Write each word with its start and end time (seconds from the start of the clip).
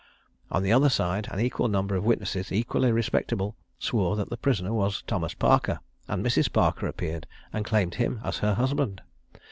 On 0.49 0.63
the 0.63 0.73
other 0.73 0.89
side, 0.89 1.27
an 1.29 1.39
equal 1.39 1.67
number 1.67 1.95
of 1.95 2.03
witnesses, 2.03 2.51
equally 2.51 2.91
respectable, 2.91 3.55
swore 3.77 4.15
that 4.15 4.31
the 4.31 4.35
prisoner 4.35 4.73
was 4.73 5.03
Thomas 5.05 5.35
Parker; 5.35 5.79
and 6.07 6.25
Mrs. 6.25 6.51
Parker 6.51 6.87
appeared, 6.87 7.27
and 7.53 7.63
claimed 7.63 7.93
him 8.01 8.19
as 8.23 8.39
her 8.39 8.55
husband. 8.55 9.03